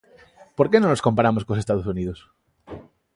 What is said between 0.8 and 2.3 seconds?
nos comparamos cos Estados Unidos?